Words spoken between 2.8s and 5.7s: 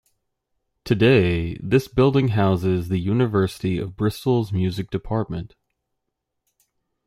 the University of Bristol's music department.